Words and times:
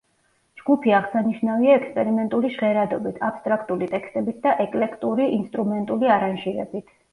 ჯგუფი 0.59 0.93
აღსანიშნავია 0.99 1.75
ექსპერიმენტული 1.79 2.51
ჟღერადობით, 2.55 3.21
აბსტრაქტული 3.29 3.91
ტექსტებით 3.93 4.41
და 4.49 4.57
ეკლექტური 4.67 5.31
ინსტრუმენტული 5.39 6.13
არანჟირებით. 6.19 6.95